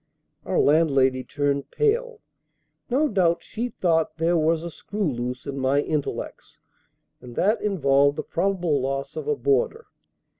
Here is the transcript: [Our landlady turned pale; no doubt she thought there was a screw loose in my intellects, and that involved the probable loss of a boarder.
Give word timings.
[Our 0.45 0.57
landlady 0.59 1.23
turned 1.23 1.69
pale; 1.69 2.21
no 2.89 3.07
doubt 3.07 3.43
she 3.43 3.69
thought 3.69 4.17
there 4.17 4.35
was 4.35 4.63
a 4.63 4.71
screw 4.71 5.03
loose 5.07 5.45
in 5.45 5.59
my 5.59 5.79
intellects, 5.81 6.57
and 7.21 7.35
that 7.35 7.61
involved 7.61 8.15
the 8.17 8.23
probable 8.23 8.81
loss 8.81 9.15
of 9.15 9.27
a 9.27 9.35
boarder. 9.35 9.85